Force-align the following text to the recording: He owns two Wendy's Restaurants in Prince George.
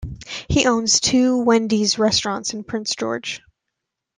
He 0.49 0.65
owns 0.65 0.99
two 0.99 1.43
Wendy's 1.43 1.99
Restaurants 1.99 2.55
in 2.55 2.63
Prince 2.63 2.95
George. 2.95 3.43